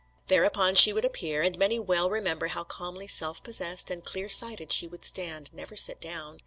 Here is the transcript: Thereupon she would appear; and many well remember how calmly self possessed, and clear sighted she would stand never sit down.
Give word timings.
Thereupon 0.29 0.73
she 0.73 0.91
would 0.93 1.05
appear; 1.05 1.43
and 1.43 1.55
many 1.59 1.79
well 1.79 2.09
remember 2.09 2.47
how 2.47 2.63
calmly 2.63 3.05
self 3.05 3.43
possessed, 3.43 3.91
and 3.91 4.03
clear 4.03 4.29
sighted 4.29 4.71
she 4.71 4.87
would 4.87 5.05
stand 5.05 5.53
never 5.53 5.75
sit 5.75 6.01
down. 6.01 6.39